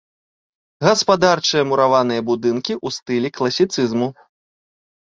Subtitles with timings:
[0.87, 4.13] Гаспадарчыя мураваныя будынкі ў стылі класіцызму.